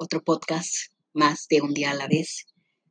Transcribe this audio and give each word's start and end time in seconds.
otro 0.00 0.22
podcast 0.24 0.74
más 1.12 1.46
de 1.50 1.60
un 1.60 1.74
día 1.74 1.90
a 1.90 1.94
la 1.94 2.08
vez. 2.08 2.46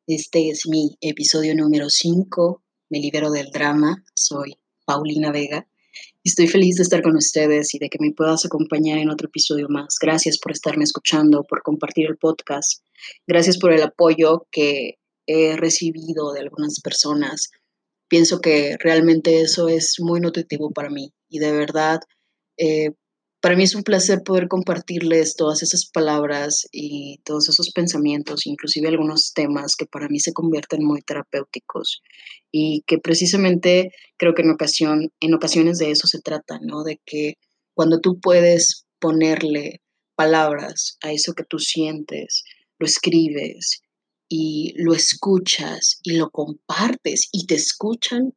Este 0.05 0.49
es 0.49 0.67
mi 0.67 0.95
episodio 1.01 1.55
número 1.55 1.89
5. 1.89 2.61
Me 2.89 2.99
libero 2.99 3.31
del 3.31 3.49
drama. 3.49 4.03
Soy 4.13 4.59
Paulina 4.85 5.31
Vega. 5.31 5.67
Estoy 6.23 6.47
feliz 6.47 6.75
de 6.75 6.83
estar 6.83 7.01
con 7.01 7.15
ustedes 7.15 7.73
y 7.73 7.79
de 7.79 7.89
que 7.89 7.97
me 7.99 8.11
puedas 8.11 8.45
acompañar 8.45 8.99
en 8.99 9.09
otro 9.09 9.27
episodio 9.27 9.67
más. 9.69 9.97
Gracias 9.99 10.37
por 10.37 10.51
estarme 10.51 10.83
escuchando, 10.83 11.43
por 11.49 11.63
compartir 11.63 12.05
el 12.05 12.17
podcast. 12.17 12.83
Gracias 13.25 13.57
por 13.57 13.73
el 13.73 13.81
apoyo 13.81 14.47
que 14.51 14.99
he 15.25 15.57
recibido 15.57 16.31
de 16.33 16.41
algunas 16.41 16.79
personas. 16.79 17.49
Pienso 18.07 18.39
que 18.39 18.77
realmente 18.77 19.41
eso 19.41 19.67
es 19.67 19.95
muy 19.99 20.19
nutritivo 20.19 20.69
para 20.71 20.91
mí 20.91 21.11
y 21.27 21.39
de 21.39 21.53
verdad 21.53 22.01
eh, 22.57 22.91
para 23.41 23.55
mí 23.55 23.63
es 23.63 23.75
un 23.75 23.83
placer 23.83 24.21
poder 24.23 24.47
compartirles 24.47 25.35
todas 25.35 25.63
esas 25.63 25.85
palabras 25.85 26.67
y 26.71 27.19
todos 27.23 27.47
esos 27.47 27.71
pensamientos, 27.71 28.45
inclusive 28.45 28.89
algunos 28.89 29.33
temas 29.33 29.75
que 29.75 29.85
para 29.85 30.09
mí 30.09 30.19
se 30.19 30.33
convierten 30.33 30.83
muy 30.83 31.01
terapéuticos 31.01 32.01
y 32.51 32.83
que 32.85 32.97
precisamente 32.97 33.91
creo 34.17 34.33
que 34.33 34.41
en, 34.41 34.51
ocasión, 34.51 35.11
en 35.21 35.33
ocasiones 35.33 35.77
de 35.77 35.91
eso 35.91 36.07
se 36.07 36.19
trata, 36.19 36.59
¿no? 36.61 36.83
De 36.83 36.99
que 37.05 37.35
cuando 37.73 38.01
tú 38.01 38.19
puedes 38.19 38.85
ponerle 38.99 39.81
palabras 40.15 40.97
a 41.01 41.13
eso 41.13 41.33
que 41.33 41.45
tú 41.45 41.59
sientes, 41.59 42.43
lo 42.77 42.85
escribes 42.85 43.81
y 44.27 44.73
lo 44.75 44.93
escuchas 44.93 45.99
y 46.03 46.17
lo 46.17 46.29
compartes 46.29 47.29
y 47.31 47.45
te 47.45 47.55
escuchan, 47.55 48.33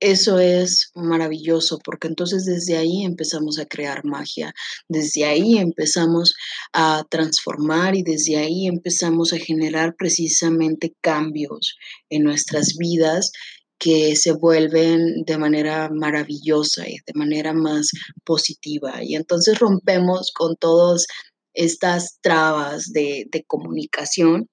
eso 0.00 0.38
es 0.38 0.90
maravilloso 0.94 1.78
porque 1.82 2.08
entonces 2.08 2.44
desde 2.44 2.76
ahí 2.76 3.04
empezamos 3.04 3.58
a 3.58 3.66
crear 3.66 4.04
magia, 4.04 4.52
desde 4.88 5.24
ahí 5.24 5.58
empezamos 5.58 6.34
a 6.72 7.04
transformar 7.08 7.94
y 7.94 8.02
desde 8.02 8.36
ahí 8.36 8.66
empezamos 8.66 9.32
a 9.32 9.38
generar 9.38 9.94
precisamente 9.96 10.94
cambios 11.00 11.76
en 12.10 12.24
nuestras 12.24 12.76
vidas 12.76 13.32
que 13.78 14.16
se 14.16 14.32
vuelven 14.32 15.24
de 15.24 15.38
manera 15.38 15.90
maravillosa 15.90 16.88
y 16.88 16.96
de 17.06 17.12
manera 17.14 17.52
más 17.52 17.90
positiva. 18.24 19.02
Y 19.02 19.16
entonces 19.16 19.58
rompemos 19.58 20.30
con 20.34 20.56
todas 20.56 21.06
estas 21.54 22.18
trabas 22.20 22.92
de, 22.92 23.26
de 23.30 23.44
comunicación 23.44 24.48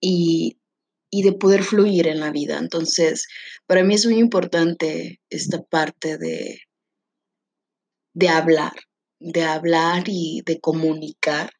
y 0.00 0.59
y 1.10 1.22
de 1.22 1.32
poder 1.32 1.62
fluir 1.64 2.06
en 2.06 2.20
la 2.20 2.30
vida. 2.30 2.58
Entonces, 2.58 3.26
para 3.66 3.82
mí 3.82 3.94
es 3.94 4.06
muy 4.06 4.18
importante 4.18 5.20
esta 5.28 5.62
parte 5.62 6.18
de, 6.18 6.60
de 8.14 8.28
hablar, 8.28 8.72
de 9.18 9.42
hablar 9.42 10.04
y 10.06 10.42
de 10.46 10.60
comunicar 10.60 11.50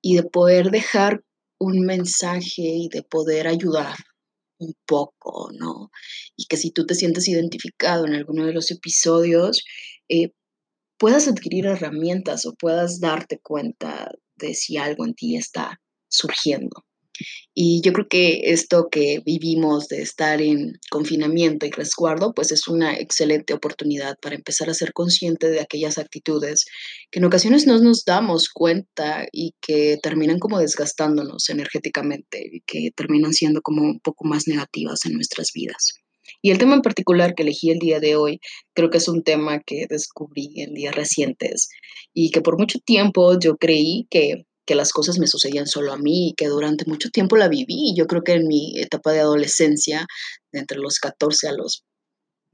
y 0.00 0.16
de 0.16 0.22
poder 0.22 0.70
dejar 0.70 1.22
un 1.58 1.80
mensaje 1.80 2.62
y 2.62 2.88
de 2.88 3.02
poder 3.02 3.48
ayudar 3.48 3.96
un 4.58 4.74
poco, 4.86 5.50
¿no? 5.52 5.90
Y 6.36 6.46
que 6.46 6.56
si 6.56 6.70
tú 6.70 6.86
te 6.86 6.94
sientes 6.94 7.28
identificado 7.28 8.06
en 8.06 8.14
alguno 8.14 8.46
de 8.46 8.52
los 8.52 8.70
episodios, 8.70 9.64
eh, 10.08 10.32
puedas 10.98 11.28
adquirir 11.28 11.66
herramientas 11.66 12.46
o 12.46 12.54
puedas 12.54 13.00
darte 13.00 13.38
cuenta 13.38 14.10
de 14.36 14.54
si 14.54 14.76
algo 14.76 15.04
en 15.04 15.14
ti 15.14 15.36
está 15.36 15.80
surgiendo. 16.08 16.84
Y 17.54 17.80
yo 17.82 17.92
creo 17.92 18.06
que 18.08 18.52
esto 18.52 18.88
que 18.90 19.20
vivimos 19.24 19.88
de 19.88 20.02
estar 20.02 20.42
en 20.42 20.78
confinamiento 20.90 21.66
y 21.66 21.70
resguardo, 21.70 22.34
pues 22.34 22.52
es 22.52 22.68
una 22.68 22.96
excelente 22.96 23.54
oportunidad 23.54 24.16
para 24.20 24.34
empezar 24.34 24.68
a 24.70 24.74
ser 24.74 24.92
consciente 24.92 25.48
de 25.48 25.60
aquellas 25.60 25.98
actitudes 25.98 26.66
que 27.10 27.18
en 27.18 27.24
ocasiones 27.24 27.66
no 27.66 27.78
nos 27.78 28.04
damos 28.04 28.48
cuenta 28.48 29.26
y 29.32 29.54
que 29.60 29.98
terminan 30.02 30.38
como 30.38 30.58
desgastándonos 30.58 31.48
energéticamente 31.48 32.42
y 32.52 32.60
que 32.66 32.90
terminan 32.94 33.32
siendo 33.32 33.62
como 33.62 33.82
un 33.82 34.00
poco 34.00 34.26
más 34.26 34.46
negativas 34.46 35.04
en 35.06 35.14
nuestras 35.14 35.52
vidas. 35.52 35.94
Y 36.42 36.50
el 36.50 36.58
tema 36.58 36.74
en 36.74 36.82
particular 36.82 37.34
que 37.34 37.42
elegí 37.42 37.70
el 37.70 37.78
día 37.78 38.00
de 38.00 38.16
hoy, 38.16 38.40
creo 38.74 38.90
que 38.90 38.98
es 38.98 39.08
un 39.08 39.22
tema 39.22 39.60
que 39.60 39.86
descubrí 39.88 40.52
en 40.56 40.74
días 40.74 40.94
recientes 40.94 41.68
y 42.12 42.30
que 42.30 42.40
por 42.40 42.58
mucho 42.58 42.78
tiempo 42.78 43.38
yo 43.38 43.56
creí 43.56 44.06
que 44.10 44.44
que 44.66 44.74
las 44.74 44.92
cosas 44.92 45.18
me 45.18 45.26
sucedían 45.26 45.66
solo 45.66 45.92
a 45.92 45.96
mí 45.96 46.28
y 46.30 46.34
que 46.34 46.48
durante 46.48 46.84
mucho 46.86 47.08
tiempo 47.10 47.36
la 47.36 47.48
viví. 47.48 47.94
Yo 47.96 48.06
creo 48.06 48.22
que 48.22 48.32
en 48.32 48.48
mi 48.48 48.78
etapa 48.78 49.12
de 49.12 49.20
adolescencia, 49.20 50.06
entre 50.52 50.78
los 50.78 50.98
14 50.98 51.48
a 51.48 51.52
los 51.52 51.84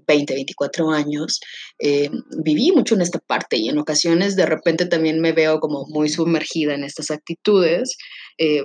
20, 0.06 0.34
24 0.34 0.90
años, 0.90 1.40
eh, 1.78 2.10
viví 2.44 2.72
mucho 2.72 2.94
en 2.94 3.00
esta 3.00 3.18
parte 3.18 3.56
y 3.56 3.68
en 3.68 3.78
ocasiones 3.78 4.36
de 4.36 4.46
repente 4.46 4.86
también 4.86 5.20
me 5.20 5.32
veo 5.32 5.58
como 5.60 5.86
muy 5.88 6.08
sumergida 6.08 6.74
en 6.74 6.84
estas 6.84 7.10
actitudes, 7.10 7.96
eh, 8.38 8.64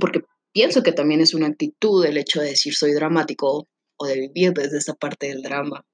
porque 0.00 0.20
pienso 0.52 0.82
que 0.82 0.92
también 0.92 1.20
es 1.20 1.34
una 1.34 1.46
actitud 1.46 2.04
el 2.04 2.18
hecho 2.18 2.40
de 2.40 2.50
decir 2.50 2.74
soy 2.74 2.92
dramático 2.92 3.68
o 3.96 4.06
de 4.06 4.20
vivir 4.20 4.52
desde 4.52 4.78
esta 4.78 4.94
parte 4.94 5.28
del 5.28 5.42
drama. 5.42 5.84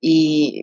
Y 0.00 0.62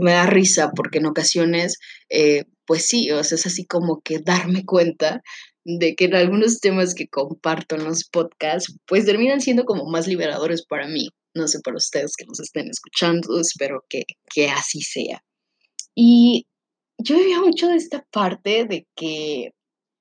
me 0.00 0.12
da 0.12 0.26
risa 0.26 0.72
porque 0.74 0.98
en 0.98 1.06
ocasiones 1.06 1.78
eh, 2.08 2.44
pues 2.66 2.86
sí, 2.86 3.10
o 3.10 3.22
sea, 3.24 3.36
es 3.36 3.46
así 3.46 3.64
como 3.66 4.00
que 4.02 4.18
darme 4.18 4.64
cuenta 4.64 5.22
de 5.64 5.96
que 5.96 6.04
en 6.04 6.14
algunos 6.14 6.60
temas 6.60 6.94
que 6.94 7.08
comparto 7.08 7.74
en 7.74 7.84
los 7.84 8.04
podcasts, 8.08 8.76
pues 8.86 9.04
terminan 9.04 9.40
siendo 9.40 9.64
como 9.64 9.84
más 9.90 10.06
liberadores 10.06 10.64
para 10.64 10.86
mí. 10.86 11.08
No 11.34 11.48
sé 11.48 11.58
para 11.60 11.76
ustedes 11.76 12.14
que 12.16 12.24
nos 12.24 12.40
estén 12.40 12.68
escuchando, 12.68 13.40
espero 13.40 13.84
que, 13.88 14.04
que 14.32 14.48
así 14.48 14.80
sea. 14.80 15.22
Y 15.94 16.46
yo 16.98 17.16
vivía 17.16 17.40
mucho 17.40 17.68
de 17.68 17.76
esta 17.76 18.06
parte 18.10 18.64
de 18.64 18.86
que 18.94 19.50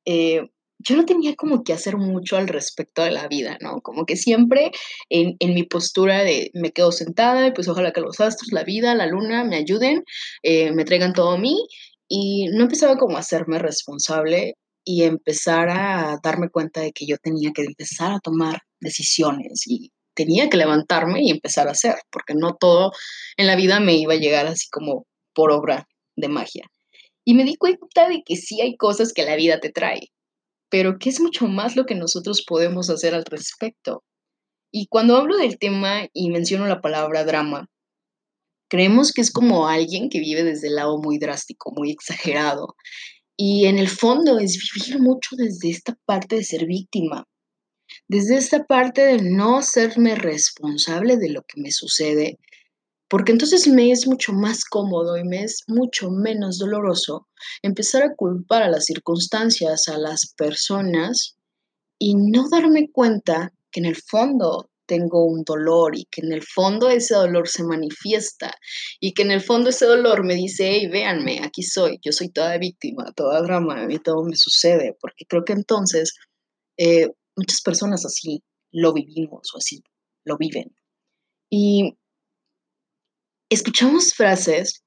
eh, 0.06 0.42
yo 0.80 0.96
no 0.96 1.06
tenía 1.06 1.36
como 1.36 1.64
que 1.64 1.74
hacer 1.74 1.98
mucho 1.98 2.38
al 2.38 2.48
respecto 2.48 3.04
de 3.04 3.12
la 3.12 3.28
vida, 3.28 3.58
¿no? 3.60 3.82
Como 3.82 4.06
que 4.06 4.16
siempre 4.16 4.72
en, 5.10 5.36
en, 5.40 5.54
mi 5.56 5.64
postura 5.64 6.24
de 6.24 6.52
me 6.54 6.72
quedo 6.72 6.92
sentada 6.92 7.48
y 7.48 7.52
pues 7.52 7.68
ojalá 7.68 7.92
que 7.92 8.02
los 8.02 8.20
astros, 8.20 8.52
la 8.52 8.64
vida, 8.64 8.94
la 8.94 9.08
luna 9.08 9.44
me 9.46 9.56
ayuden, 9.56 10.04
eh, 10.44 10.72
me 10.74 10.86
traigan 10.86 11.14
todo 11.14 11.32
a 11.32 11.38
mí 11.38 11.58
y 12.08 12.48
no 12.50 12.64
empezaba 12.64 12.98
como 12.98 13.18
a 13.18 13.22
hacerme 13.22 13.60
responsable 13.60 14.56
y 14.84 15.04
empezar 15.04 15.70
a 15.70 16.20
darme 16.24 16.50
cuenta 16.50 16.82
de 16.82 16.92
que 16.92 17.06
yo 17.08 17.18
tenía 17.18 17.52
que 17.54 17.64
empezar 17.64 18.12
a 18.14 18.20
tomar 18.20 18.62
decisiones 18.80 19.64
y 19.68 19.92
tenía 20.14 20.50
que 20.50 20.58
levantarme 20.58 21.24
y 21.24 21.32
empezar 21.32 21.68
a 21.68 21.72
hacer, 21.72 21.96
porque 22.12 22.36
no 22.36 22.56
todo 22.56 22.92
en 23.38 23.48
la 23.48 23.56
vida 23.56 23.80
me 23.80 23.96
iba 23.96 24.14
a 24.14 24.18
llegar 24.18 24.48
así 24.48 24.68
como 24.72 25.06
por 25.34 25.52
obra 25.52 25.88
de 26.16 26.30
magia. 26.30 26.66
Y 27.26 27.34
me 27.34 27.44
di 27.44 27.56
cuenta 27.56 28.08
de 28.08 28.22
que 28.24 28.36
sí 28.36 28.62
hay 28.62 28.78
cosas 28.78 29.12
que 29.12 29.26
la 29.26 29.36
vida 29.36 29.60
te 29.60 29.72
trae, 29.72 30.12
pero 30.70 30.98
que 31.00 31.10
es 31.10 31.20
mucho 31.20 31.48
más 31.48 31.76
lo 31.76 31.86
que 31.86 31.96
nosotros 31.96 32.44
podemos 32.48 32.90
hacer 32.90 33.16
al 33.16 33.26
respecto. 33.26 34.04
Y 34.72 34.88
cuando 34.88 35.18
hablo 35.18 35.38
del 35.38 35.58
tema 35.58 36.08
y 36.14 36.30
menciono 36.30 36.68
la 36.68 36.82
palabra 36.82 37.24
drama, 37.24 37.68
Creemos 38.70 39.12
que 39.12 39.22
es 39.22 39.32
como 39.32 39.68
alguien 39.68 40.10
que 40.10 40.20
vive 40.20 40.44
desde 40.44 40.68
el 40.68 40.76
lado 40.76 40.98
muy 40.98 41.18
drástico, 41.18 41.72
muy 41.76 41.92
exagerado. 41.92 42.76
Y 43.38 43.66
en 43.66 43.78
el 43.78 43.90
fondo 43.90 44.40
es 44.40 44.58
vivir 44.74 45.02
mucho 45.02 45.36
desde 45.36 45.70
esta 45.70 45.98
parte 46.06 46.38
de 46.38 46.44
ser 46.44 46.66
víctima, 46.66 47.26
desde 48.08 48.38
esta 48.38 48.64
parte 48.64 49.02
de 49.02 49.22
no 49.22 49.62
serme 49.62 50.16
responsable 50.16 51.18
de 51.18 51.30
lo 51.30 51.42
que 51.44 51.60
me 51.62 51.72
sucede, 51.72 52.40
porque 53.10 53.32
entonces 53.32 53.68
me 53.68 53.92
es 53.92 54.08
mucho 54.08 54.34
más 54.34 54.66
cómodo 54.66 55.18
y 55.18 55.24
me 55.24 55.44
es 55.44 55.64
mucho 55.68 56.10
menos 56.10 56.58
doloroso 56.58 57.28
empezar 57.62 58.04
a 58.04 58.16
culpar 58.16 58.64
a 58.64 58.70
las 58.70 58.86
circunstancias, 58.86 59.88
a 59.88 59.98
las 59.98 60.34
personas 60.36 61.38
y 62.00 62.16
no 62.16 62.50
darme 62.50 62.90
cuenta 62.92 63.54
que 63.72 63.82
en 63.82 63.86
el 63.86 63.96
fondo 63.96 64.70
tengo 64.86 65.26
un 65.26 65.44
dolor 65.44 65.98
y 65.98 66.06
que 66.06 66.22
en 66.22 66.32
el 66.32 66.44
fondo 66.44 66.90
ese 66.90 67.16
dolor 67.16 67.48
se 67.48 67.64
manifiesta 67.64 68.54
y 69.00 69.14
que 69.14 69.24
en 69.24 69.32
el 69.32 69.42
fondo 69.42 69.70
ese 69.70 69.86
dolor 69.86 70.24
me 70.24 70.36
dice, 70.36 70.68
hey, 70.70 70.88
véanme, 70.88 71.42
aquí 71.44 71.64
soy, 71.64 72.00
yo 72.04 72.12
soy 72.12 72.30
toda 72.30 72.58
víctima, 72.58 73.12
toda 73.16 73.42
drama, 73.42 73.82
a 73.82 73.88
mí 73.88 74.00
todo 74.00 74.24
me 74.24 74.36
sucede, 74.36 74.98
porque 75.00 75.26
creo 75.26 75.44
que 75.44 75.54
entonces 75.54 76.14
eh, 76.78 77.10
muchas 77.36 77.62
personas 77.62 78.06
así 78.06 78.44
lo 78.72 78.94
vivimos 78.94 79.54
o 79.54 79.58
así 79.58 79.84
lo 80.26 80.38
viven. 80.38 80.76
Y 81.50 81.98
escuchamos 83.50 84.14
frases 84.14 84.84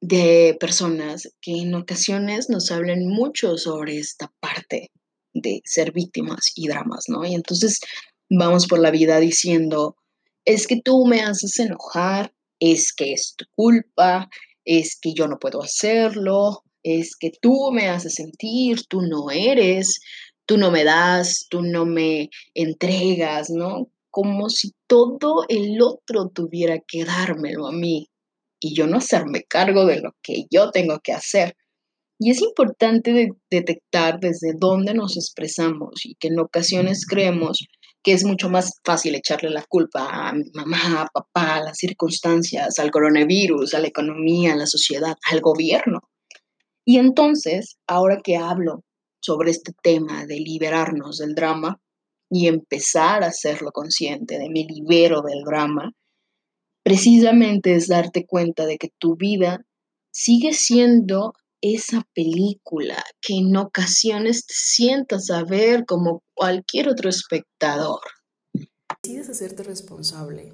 de 0.00 0.56
personas 0.60 1.28
que 1.40 1.58
en 1.58 1.74
ocasiones 1.74 2.48
nos 2.48 2.70
hablan 2.70 3.06
mucho 3.06 3.56
sobre 3.56 3.98
esta 3.98 4.32
parte 4.40 4.90
de 5.34 5.60
ser 5.64 5.92
víctimas 5.92 6.52
y 6.54 6.68
dramas, 6.68 7.04
¿no? 7.08 7.24
Y 7.24 7.34
entonces 7.34 7.80
vamos 8.30 8.66
por 8.66 8.80
la 8.80 8.90
vida 8.90 9.20
diciendo, 9.20 9.96
es 10.44 10.66
que 10.66 10.80
tú 10.82 11.06
me 11.06 11.20
haces 11.20 11.58
enojar, 11.58 12.32
es 12.60 12.92
que 12.92 13.12
es 13.12 13.34
tu 13.36 13.44
culpa, 13.54 14.28
es 14.64 14.98
que 15.00 15.14
yo 15.14 15.28
no 15.28 15.38
puedo 15.38 15.62
hacerlo, 15.62 16.62
es 16.82 17.16
que 17.16 17.30
tú 17.40 17.70
me 17.72 17.88
haces 17.88 18.14
sentir, 18.14 18.86
tú 18.86 19.02
no 19.02 19.30
eres, 19.30 20.00
tú 20.46 20.56
no 20.56 20.70
me 20.70 20.84
das, 20.84 21.46
tú 21.50 21.62
no 21.62 21.84
me 21.84 22.30
entregas, 22.54 23.50
¿no? 23.50 23.88
Como 24.10 24.48
si 24.48 24.72
todo 24.86 25.44
el 25.48 25.80
otro 25.82 26.28
tuviera 26.28 26.78
que 26.86 27.04
dármelo 27.04 27.66
a 27.66 27.72
mí 27.72 28.08
y 28.60 28.74
yo 28.74 28.86
no 28.86 28.98
hacerme 28.98 29.44
cargo 29.44 29.84
de 29.86 30.00
lo 30.00 30.16
que 30.22 30.46
yo 30.50 30.70
tengo 30.70 31.00
que 31.00 31.12
hacer. 31.12 31.56
Y 32.18 32.30
es 32.30 32.42
importante 32.42 33.30
detectar 33.50 34.18
desde 34.18 34.54
dónde 34.58 34.92
nos 34.92 35.16
expresamos 35.16 36.04
y 36.04 36.16
que 36.16 36.28
en 36.28 36.40
ocasiones 36.40 37.06
creemos 37.06 37.68
que 38.02 38.12
es 38.12 38.24
mucho 38.24 38.48
más 38.48 38.80
fácil 38.84 39.14
echarle 39.14 39.50
la 39.50 39.64
culpa 39.68 40.08
a 40.10 40.32
mamá, 40.54 41.02
a 41.02 41.06
papá, 41.06 41.56
a 41.56 41.64
las 41.64 41.78
circunstancias, 41.78 42.78
al 42.78 42.90
coronavirus, 42.90 43.74
a 43.74 43.80
la 43.80 43.88
economía, 43.88 44.52
a 44.52 44.56
la 44.56 44.66
sociedad, 44.66 45.16
al 45.30 45.40
gobierno. 45.40 46.00
Y 46.84 46.98
entonces, 46.98 47.76
ahora 47.86 48.20
que 48.22 48.36
hablo 48.36 48.84
sobre 49.20 49.50
este 49.50 49.72
tema 49.82 50.26
de 50.26 50.36
liberarnos 50.36 51.18
del 51.18 51.34
drama 51.34 51.80
y 52.30 52.46
empezar 52.46 53.22
a 53.22 53.28
hacerlo 53.28 53.72
consciente 53.72 54.38
de 54.38 54.48
me 54.48 54.64
libero 54.64 55.22
del 55.22 55.42
drama, 55.44 55.92
precisamente 56.82 57.74
es 57.74 57.88
darte 57.88 58.26
cuenta 58.26 58.64
de 58.64 58.78
que 58.78 58.90
tu 58.98 59.16
vida 59.16 59.64
sigue 60.10 60.52
siendo 60.52 61.34
esa 61.60 62.06
película 62.14 63.02
que 63.20 63.38
en 63.38 63.56
ocasiones 63.56 64.46
te 64.46 64.54
sientas 64.54 65.30
a 65.30 65.44
ver 65.44 65.84
como 65.86 66.22
cualquier 66.34 66.88
otro 66.88 67.10
espectador. 67.10 68.00
Decides 69.02 69.28
hacerte 69.28 69.62
responsable, 69.62 70.52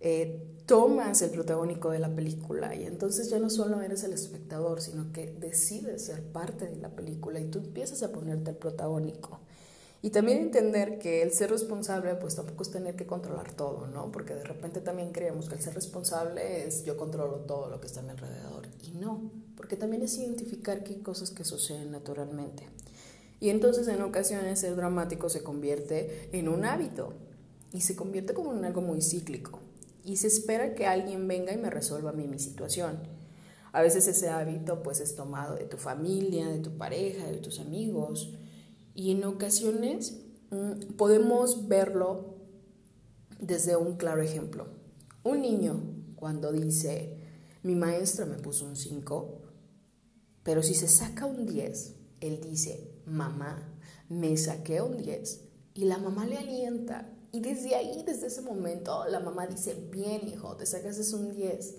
eh, 0.00 0.40
tomas 0.66 1.22
el 1.22 1.30
protagónico 1.30 1.90
de 1.90 1.98
la 1.98 2.14
película 2.14 2.74
y 2.74 2.84
entonces 2.84 3.30
ya 3.30 3.38
no 3.38 3.50
solo 3.50 3.82
eres 3.82 4.04
el 4.04 4.12
espectador, 4.12 4.80
sino 4.80 5.12
que 5.12 5.32
decides 5.32 6.06
ser 6.06 6.22
parte 6.22 6.66
de 6.66 6.76
la 6.76 6.90
película 6.90 7.40
y 7.40 7.50
tú 7.50 7.58
empiezas 7.58 8.02
a 8.02 8.12
ponerte 8.12 8.50
el 8.50 8.56
protagónico. 8.56 9.40
Y 10.00 10.10
también 10.10 10.38
entender 10.38 11.00
que 11.00 11.22
el 11.22 11.32
ser 11.32 11.50
responsable, 11.50 12.14
pues 12.14 12.36
tampoco 12.36 12.62
es 12.62 12.70
tener 12.70 12.94
que 12.94 13.04
controlar 13.06 13.52
todo, 13.54 13.88
¿no? 13.88 14.12
Porque 14.12 14.32
de 14.32 14.44
repente 14.44 14.80
también 14.80 15.10
creemos 15.10 15.48
que 15.48 15.56
el 15.56 15.60
ser 15.60 15.74
responsable 15.74 16.66
es 16.66 16.84
yo 16.84 16.96
controlo 16.96 17.40
todo 17.40 17.68
lo 17.68 17.80
que 17.80 17.88
está 17.88 17.98
a 17.98 18.02
mi 18.04 18.10
alrededor. 18.10 18.68
Y 18.84 18.92
no, 18.92 19.32
porque 19.58 19.76
también 19.76 20.02
es 20.02 20.16
identificar 20.16 20.84
qué 20.84 21.02
cosas 21.02 21.32
que 21.32 21.44
suceden 21.44 21.90
naturalmente. 21.90 22.68
Y 23.40 23.48
entonces 23.48 23.88
en 23.88 24.00
ocasiones 24.02 24.60
ser 24.60 24.76
dramático 24.76 25.28
se 25.28 25.42
convierte 25.42 26.28
en 26.32 26.48
un 26.48 26.64
hábito 26.64 27.12
y 27.72 27.80
se 27.80 27.96
convierte 27.96 28.34
como 28.34 28.54
en 28.54 28.64
algo 28.64 28.82
muy 28.82 29.02
cíclico. 29.02 29.58
Y 30.04 30.18
se 30.18 30.28
espera 30.28 30.76
que 30.76 30.86
alguien 30.86 31.26
venga 31.26 31.52
y 31.52 31.58
me 31.58 31.70
resuelva 31.70 32.10
a 32.10 32.12
mí 32.12 32.28
mi 32.28 32.38
situación. 32.38 33.00
A 33.72 33.82
veces 33.82 34.06
ese 34.06 34.28
hábito 34.28 34.84
pues 34.84 35.00
es 35.00 35.16
tomado 35.16 35.56
de 35.56 35.64
tu 35.64 35.76
familia, 35.76 36.46
de 36.46 36.60
tu 36.60 36.78
pareja, 36.78 37.26
de 37.26 37.38
tus 37.38 37.58
amigos 37.58 38.32
y 38.94 39.10
en 39.10 39.24
ocasiones 39.24 40.20
mm, 40.52 40.94
podemos 40.96 41.66
verlo 41.66 42.36
desde 43.40 43.74
un 43.74 43.96
claro 43.96 44.22
ejemplo. 44.22 44.68
Un 45.24 45.42
niño 45.42 45.80
cuando 46.14 46.52
dice, 46.52 47.18
mi 47.64 47.74
maestra 47.74 48.24
me 48.24 48.36
puso 48.36 48.64
un 48.64 48.76
5, 48.76 49.47
pero 50.48 50.62
si 50.62 50.72
se 50.72 50.88
saca 50.88 51.26
un 51.26 51.44
10, 51.44 51.94
él 52.22 52.40
dice, 52.40 52.90
mamá, 53.04 53.70
me 54.08 54.34
saqué 54.38 54.80
un 54.80 54.96
10. 54.96 55.42
Y 55.74 55.84
la 55.84 55.98
mamá 55.98 56.24
le 56.24 56.38
alienta. 56.38 57.12
Y 57.32 57.40
desde 57.40 57.74
ahí, 57.74 58.02
desde 58.06 58.28
ese 58.28 58.40
momento, 58.40 59.04
la 59.10 59.20
mamá 59.20 59.46
dice, 59.46 59.74
bien 59.74 60.26
hijo, 60.26 60.56
te 60.56 60.64
sacas 60.64 61.12
un 61.12 61.32
10. 61.32 61.74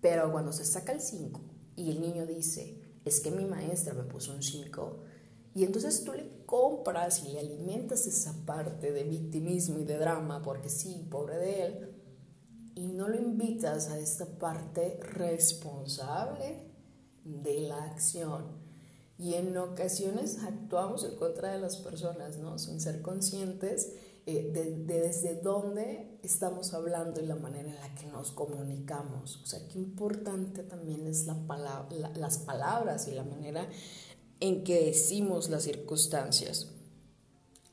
Pero 0.00 0.32
cuando 0.32 0.52
se 0.52 0.64
saca 0.64 0.90
el 0.90 1.00
5 1.00 1.40
y 1.76 1.92
el 1.92 2.00
niño 2.00 2.26
dice, 2.26 2.82
es 3.04 3.20
que 3.20 3.30
mi 3.30 3.44
maestra 3.44 3.94
me 3.94 4.02
puso 4.02 4.34
un 4.34 4.42
5, 4.42 4.98
y 5.54 5.62
entonces 5.62 6.02
tú 6.02 6.14
le 6.14 6.44
compras 6.44 7.22
y 7.22 7.28
le 7.28 7.38
alimentas 7.38 8.08
esa 8.08 8.44
parte 8.44 8.90
de 8.90 9.04
victimismo 9.04 9.78
y 9.78 9.84
de 9.84 9.98
drama, 9.98 10.42
porque 10.42 10.68
sí, 10.68 11.06
pobre 11.08 11.36
de 11.36 11.64
él, 11.64 11.94
y 12.74 12.88
no 12.88 13.06
lo 13.06 13.20
invitas 13.20 13.88
a 13.88 14.00
esta 14.00 14.26
parte 14.26 14.98
responsable 15.00 16.71
de 17.24 17.60
la 17.60 17.84
acción. 17.84 18.62
Y 19.18 19.34
en 19.34 19.56
ocasiones 19.56 20.38
actuamos 20.42 21.04
en 21.04 21.16
contra 21.16 21.52
de 21.52 21.58
las 21.58 21.76
personas, 21.76 22.38
¿no? 22.38 22.58
Sin 22.58 22.80
ser 22.80 23.02
conscientes 23.02 23.92
eh, 24.26 24.50
de, 24.52 24.84
desde 24.84 25.40
dónde 25.40 26.18
estamos 26.22 26.74
hablando 26.74 27.20
y 27.20 27.26
la 27.26 27.36
manera 27.36 27.68
en 27.68 27.76
la 27.76 27.94
que 27.94 28.06
nos 28.06 28.32
comunicamos. 28.32 29.40
O 29.42 29.46
sea, 29.46 29.60
qué 29.68 29.78
importante 29.78 30.62
también 30.62 31.06
es 31.06 31.26
la 31.26 31.36
las 32.14 32.38
palabras 32.38 33.08
y 33.08 33.12
la 33.12 33.24
manera 33.24 33.68
en 34.40 34.64
que 34.64 34.86
decimos 34.86 35.50
las 35.50 35.64
circunstancias. 35.64 36.68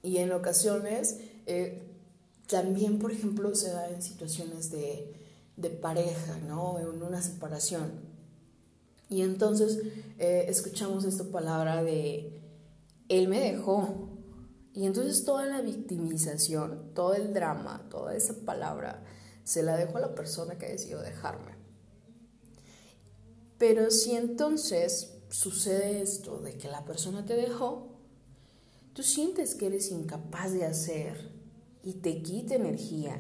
Y 0.03 0.17
en 0.17 0.31
ocasiones 0.31 1.17
eh, 1.45 1.89
también, 2.47 2.99
por 2.99 3.11
ejemplo, 3.11 3.53
se 3.55 3.71
da 3.71 3.89
en 3.89 4.01
situaciones 4.01 4.71
de, 4.71 5.13
de 5.55 5.69
pareja, 5.69 6.37
¿no? 6.47 6.79
En 6.79 7.01
una 7.01 7.21
separación. 7.21 8.08
Y 9.09 9.23
entonces 9.23 9.79
eh, 10.19 10.45
escuchamos 10.47 11.03
esta 11.03 11.25
palabra 11.25 11.83
de, 11.83 12.39
él 13.09 13.27
me 13.27 13.39
dejó. 13.39 14.09
Y 14.73 14.85
entonces 14.85 15.25
toda 15.25 15.45
la 15.47 15.61
victimización, 15.61 16.93
todo 16.93 17.15
el 17.15 17.33
drama, 17.33 17.87
toda 17.89 18.15
esa 18.15 18.33
palabra, 18.45 19.03
se 19.43 19.63
la 19.63 19.75
dejo 19.75 19.97
a 19.97 20.01
la 20.01 20.15
persona 20.15 20.57
que 20.57 20.67
decidió 20.67 21.01
dejarme. 21.01 21.57
Pero 23.57 23.89
si 23.89 24.15
entonces 24.15 25.17
sucede 25.29 26.01
esto 26.01 26.39
de 26.39 26.57
que 26.57 26.69
la 26.69 26.85
persona 26.85 27.25
te 27.25 27.35
dejó, 27.35 27.99
tú 28.93 29.01
sientes 29.03 29.55
que 29.55 29.67
eres 29.67 29.91
incapaz 29.91 30.53
de 30.53 30.65
hacer 30.65 31.31
y 31.83 31.93
te 31.95 32.21
quita 32.21 32.55
energía. 32.55 33.19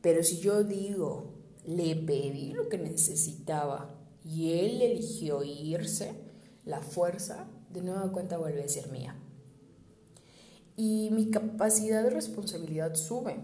Pero 0.00 0.22
si 0.22 0.38
yo 0.38 0.62
digo, 0.62 1.34
le 1.64 1.96
pedí 1.96 2.52
lo 2.52 2.68
que 2.68 2.78
necesitaba 2.78 4.01
y 4.24 4.60
él 4.60 4.82
eligió 4.82 5.42
irse, 5.42 6.12
la 6.64 6.80
fuerza 6.80 7.46
de 7.70 7.82
nueva 7.82 8.10
cuenta 8.12 8.38
vuelve 8.38 8.62
a 8.62 8.68
ser 8.68 8.88
mía. 8.90 9.16
Y 10.76 11.10
mi 11.12 11.30
capacidad 11.30 12.02
de 12.02 12.10
responsabilidad 12.10 12.94
sube. 12.94 13.36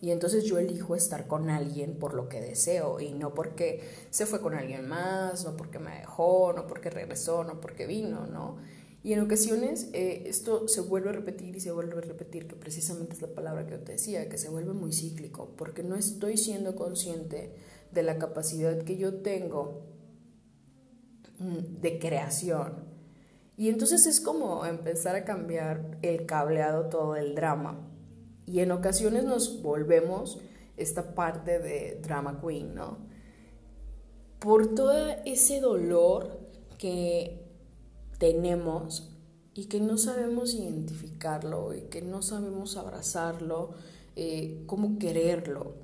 Y 0.00 0.10
entonces 0.10 0.44
yo 0.44 0.58
elijo 0.58 0.94
estar 0.94 1.26
con 1.26 1.48
alguien 1.48 1.98
por 1.98 2.14
lo 2.14 2.28
que 2.28 2.40
deseo 2.40 3.00
y 3.00 3.12
no 3.12 3.34
porque 3.34 3.82
se 4.10 4.26
fue 4.26 4.40
con 4.40 4.54
alguien 4.54 4.86
más, 4.86 5.44
no 5.44 5.56
porque 5.56 5.78
me 5.78 5.98
dejó, 5.98 6.52
no 6.54 6.66
porque 6.66 6.90
regresó, 6.90 7.44
no 7.44 7.60
porque 7.60 7.86
vino, 7.86 8.26
¿no? 8.26 8.56
Y 9.02 9.12
en 9.12 9.20
ocasiones 9.20 9.88
eh, 9.92 10.24
esto 10.26 10.68
se 10.68 10.80
vuelve 10.80 11.10
a 11.10 11.12
repetir 11.12 11.56
y 11.56 11.60
se 11.60 11.70
vuelve 11.70 11.96
a 11.96 12.00
repetir, 12.00 12.46
que 12.46 12.56
precisamente 12.56 13.14
es 13.14 13.22
la 13.22 13.28
palabra 13.28 13.64
que 13.64 13.72
yo 13.72 13.80
te 13.80 13.92
decía, 13.92 14.28
que 14.28 14.36
se 14.36 14.48
vuelve 14.48 14.72
muy 14.72 14.92
cíclico, 14.92 15.54
porque 15.56 15.82
no 15.82 15.94
estoy 15.94 16.36
siendo 16.36 16.74
consciente 16.74 17.54
de 17.92 18.02
la 18.02 18.18
capacidad 18.18 18.82
que 18.82 18.96
yo 18.96 19.14
tengo 19.14 19.95
de 21.38 21.98
creación. 21.98 22.84
Y 23.56 23.68
entonces 23.68 24.06
es 24.06 24.20
como 24.20 24.66
empezar 24.66 25.16
a 25.16 25.24
cambiar 25.24 25.98
el 26.02 26.26
cableado, 26.26 26.88
todo 26.88 27.16
el 27.16 27.34
drama. 27.34 27.88
Y 28.46 28.60
en 28.60 28.70
ocasiones 28.70 29.24
nos 29.24 29.62
volvemos 29.62 30.40
esta 30.76 31.14
parte 31.14 31.58
de 31.58 32.00
drama 32.02 32.40
queen, 32.40 32.74
¿no? 32.74 32.98
Por 34.38 34.74
todo 34.74 34.94
ese 35.24 35.60
dolor 35.60 36.38
que 36.78 37.42
tenemos 38.18 39.10
y 39.54 39.66
que 39.66 39.80
no 39.80 39.96
sabemos 39.96 40.54
identificarlo 40.54 41.74
y 41.74 41.82
que 41.82 42.02
no 42.02 42.20
sabemos 42.20 42.76
abrazarlo, 42.76 43.70
eh, 44.14 44.64
cómo 44.66 44.98
quererlo. 44.98 45.74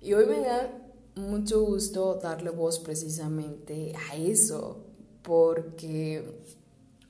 Y 0.00 0.14
hoy 0.14 0.26
me 0.26 0.40
da 0.40 0.68
mucho 1.14 1.62
gusto 1.64 2.18
darle 2.20 2.50
voz 2.50 2.80
precisamente 2.80 3.94
a 4.10 4.16
eso, 4.16 4.89
porque 5.22 6.40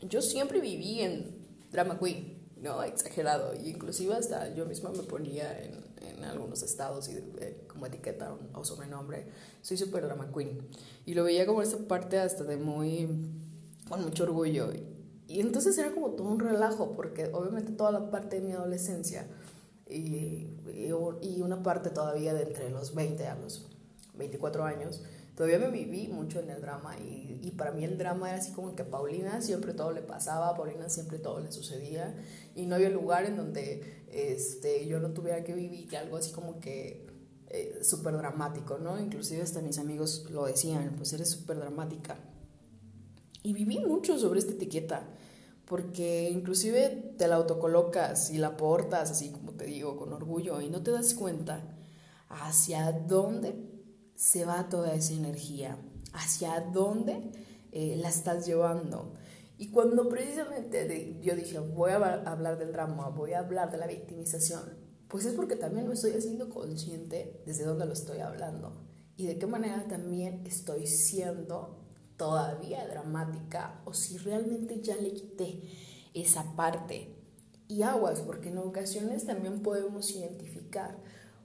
yo 0.03 0.23
siempre 0.23 0.61
viví 0.61 1.01
en 1.01 1.37
drama 1.73 1.99
queen. 1.99 2.41
¿no? 2.61 2.83
Exagerado. 2.83 3.55
Y 3.55 3.71
inclusive 3.71 4.15
hasta 4.15 4.55
yo 4.55 4.67
misma 4.67 4.91
me 4.91 5.03
ponía 5.03 5.59
en, 5.63 5.91
algunos 6.25 6.63
estados 6.63 7.09
y 7.09 7.13
eh, 7.13 7.65
como 7.67 7.87
etiqueta 7.87 8.37
o, 8.53 8.63
sobrenombre, 8.63 9.27
soy 9.63 9.79
super 9.79 10.05
drama 10.05 10.31
queen. 10.33 10.61
Y 11.07 11.15
lo 11.15 11.25
veía 11.25 11.47
como 11.47 11.63
esta 11.63 11.79
parte 11.79 12.19
hasta 12.19 12.45
de 12.45 12.57
muy, 12.59 13.09
con 13.89 14.03
mucho 14.03 14.25
orgullo. 14.25 14.71
Y 15.27 15.41
entonces 15.41 15.79
era 15.79 15.93
como 15.93 16.11
todo 16.11 16.29
un 16.29 16.39
relajo, 16.39 16.93
porque 16.93 17.31
obviamente 17.33 17.73
toda 17.73 17.91
la 17.91 18.11
parte 18.11 18.41
de 18.41 18.47
mi 18.47 18.53
adolescencia 18.53 19.27
y, 19.89 20.49
y, 20.75 21.41
una 21.43 21.63
parte 21.63 21.91
todavía 21.91 22.35
de 22.35 22.43
entre 22.43 22.71
los 22.71 22.95
20 22.95 23.27
a 23.27 23.37
los 23.37 23.67
24 24.15 24.65
años, 24.65 25.03
todavía 25.41 25.59
me 25.59 25.71
viví 25.71 26.07
mucho 26.09 26.41
en 26.41 26.51
el 26.51 26.61
drama 26.61 26.99
y, 26.99 27.41
y, 27.43 27.53
para 27.53 27.73
mí 27.73 27.83
el 27.83 27.97
drama 27.97 28.29
era 28.29 28.41
así 28.41 28.53
como 28.53 28.77
que 28.77 28.83
a 28.83 28.91
Paulina 28.91 29.41
siempre 29.41 29.73
todo 29.73 29.91
le 29.91 30.03
pasaba, 30.03 30.51
a 30.51 30.55
Paulina 30.55 30.91
siempre 30.91 31.19
todo 31.19 31.41
le 31.41 31.51
sucedía 31.51 32.15
y 32.55 32.67
no 32.67 32.75
había 32.75 32.91
lugar 32.91 33.25
en 33.25 33.39
donde 33.39 34.05
este, 34.13 34.87
yo 34.87 35.01
no 35.01 35.15
tuviera 35.15 35.43
que 35.43 35.55
vivir 35.55 35.97
algo 35.97 36.19
así 36.19 36.31
como 36.31 36.61
que 36.61 37.07
eh, 37.49 37.79
súper 37.81 38.19
dramático, 38.19 38.77
¿no? 38.77 39.01
Inclusive 39.01 39.41
hasta 39.41 39.63
mis 39.63 39.79
amigos 39.79 40.27
lo 40.31 40.45
decían, 40.45 40.93
pues 40.99 41.11
eres 41.15 41.31
súper 41.31 41.57
dramática. 41.57 42.19
Y 43.43 43.55
viví 43.55 43.79
mucho 43.79 44.19
sobre 44.19 44.41
esta 44.41 44.53
etiqueta, 44.53 45.09
porque 45.65 46.29
inclusive 46.29 47.15
te 47.17 47.27
la 47.29 47.37
autocolocas 47.37 48.29
y 48.29 48.37
la 48.37 48.59
portas, 48.59 49.11
así 49.11 49.31
como 49.31 49.53
te 49.53 49.65
digo, 49.65 49.97
con 49.97 50.13
orgullo, 50.13 50.61
y 50.61 50.69
no 50.69 50.83
te 50.83 50.91
das 50.91 51.15
cuenta 51.15 51.63
hacia 52.29 52.93
dónde 52.93 53.70
se 54.21 54.45
va 54.45 54.69
toda 54.69 54.93
esa 54.93 55.15
energía, 55.15 55.79
hacia 56.13 56.61
dónde 56.61 57.33
eh, 57.73 57.97
la 57.97 58.11
estás 58.11 58.47
llevando. 58.47 59.15
Y 59.57 59.71
cuando 59.71 60.11
precisamente 60.11 61.19
yo 61.23 61.35
dije, 61.35 61.59
voy 61.59 61.93
a 61.93 61.97
hablar 62.31 62.59
del 62.59 62.71
drama, 62.71 63.09
voy 63.09 63.33
a 63.33 63.39
hablar 63.39 63.71
de 63.71 63.79
la 63.79 63.87
victimización, 63.87 64.61
pues 65.09 65.25
es 65.25 65.33
porque 65.33 65.57
también 65.57 65.89
me 65.89 65.95
estoy 65.95 66.13
haciendo 66.13 66.51
consciente 66.51 67.43
desde 67.47 67.65
dónde 67.65 67.87
lo 67.87 67.95
estoy 67.95 68.19
hablando 68.19 68.87
y 69.17 69.25
de 69.25 69.39
qué 69.39 69.47
manera 69.47 69.89
también 69.89 70.47
estoy 70.47 70.87
siendo 70.87 71.79
todavía 72.19 72.87
dramática 72.89 73.81
o 73.87 73.95
si 73.95 74.19
realmente 74.19 74.83
ya 74.83 74.97
le 74.97 75.15
quité 75.15 75.63
esa 76.13 76.55
parte. 76.57 77.17
Y 77.69 77.83
aguas, 77.83 78.21
porque 78.21 78.51
en 78.51 78.59
ocasiones 78.59 79.25
también 79.25 79.63
podemos 79.63 80.11
identificar 80.11 80.99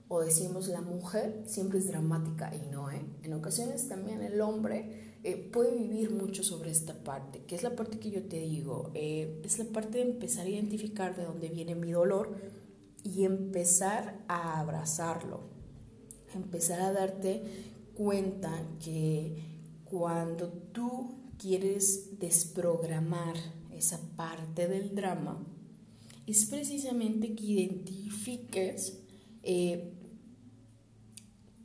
o 0.08 0.20
decimos 0.20 0.68
la 0.68 0.80
mujer 0.80 1.42
siempre 1.46 1.78
es 1.78 1.88
dramática 1.88 2.52
y 2.54 2.70
no, 2.70 2.90
¿eh? 2.90 3.04
En 3.22 3.32
ocasiones 3.32 3.88
también 3.88 4.22
el 4.22 4.40
hombre 4.40 5.16
eh, 5.24 5.36
puede 5.36 5.74
vivir 5.76 6.12
mucho 6.12 6.44
sobre 6.44 6.70
esta 6.70 6.94
parte, 7.02 7.42
que 7.44 7.56
es 7.56 7.64
la 7.64 7.74
parte 7.74 7.98
que 7.98 8.10
yo 8.10 8.22
te 8.22 8.38
digo, 8.38 8.92
eh, 8.94 9.40
es 9.44 9.58
la 9.58 9.64
parte 9.64 9.98
de 9.98 10.04
empezar 10.04 10.46
a 10.46 10.50
identificar 10.50 11.16
de 11.16 11.24
dónde 11.24 11.48
viene 11.48 11.74
mi 11.74 11.90
dolor 11.90 12.36
y 13.02 13.24
empezar 13.24 14.24
a 14.28 14.60
abrazarlo, 14.60 15.40
empezar 16.34 16.80
a 16.80 16.92
darte 16.92 17.42
cuenta 17.94 18.52
que 18.78 19.56
cuando 19.84 20.48
tú 20.48 21.16
quieres 21.38 22.18
desprogramar 22.20 23.34
esa 23.72 23.98
parte 24.16 24.68
del 24.68 24.94
drama, 24.94 25.44
es 26.26 26.44
precisamente 26.46 27.34
que 27.34 27.44
identifiques 27.44 28.98
eh, 29.42 29.92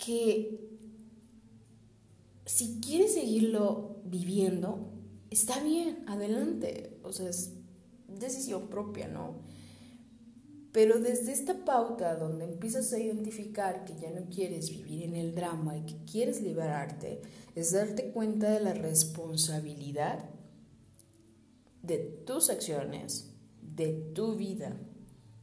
que 0.04 0.60
si 2.46 2.82
quieres 2.82 3.14
seguirlo 3.14 4.02
viviendo, 4.04 4.92
está 5.30 5.64
bien, 5.64 6.04
adelante. 6.08 7.00
O 7.04 7.14
sea, 7.14 7.30
es 7.30 7.54
decisión 8.08 8.68
propia, 8.68 9.08
¿no? 9.08 9.36
Pero 10.72 11.00
desde 11.00 11.34
esta 11.34 11.66
pauta 11.66 12.16
donde 12.16 12.46
empiezas 12.46 12.92
a 12.94 13.00
identificar 13.00 13.84
que 13.84 13.96
ya 13.96 14.10
no 14.12 14.30
quieres 14.30 14.70
vivir 14.70 15.04
en 15.04 15.16
el 15.16 15.36
drama 15.36 15.78
y 15.78 15.82
que 15.82 16.06
quieres 16.10 16.42
liberarte, 16.42 17.22
es 17.56 17.74
darte 17.74 18.12
cuenta 18.12 18.50
de 18.52 18.62
la 18.62 18.74
responsabilidad 18.74 20.30
de 21.84 21.98
tus 21.98 22.50
acciones, 22.50 23.34
de 23.62 23.92
tu 24.14 24.36
vida, 24.36 24.78